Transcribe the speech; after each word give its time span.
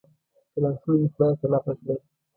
چې 0.51 0.57
لاسونه 0.63 0.95
مې 1.01 1.07
خدای 1.13 1.33
ته 1.39 1.45
لپه 1.51 1.71
کړل. 1.79 1.99